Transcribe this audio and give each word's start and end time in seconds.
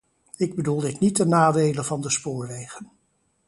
Ik 0.37 0.55
bedoel 0.55 0.79
dit 0.79 0.99
niet 0.99 1.15
ten 1.15 1.29
nadele 1.29 1.83
van 1.83 2.01
de 2.01 2.09
spoorwegen. 2.09 2.91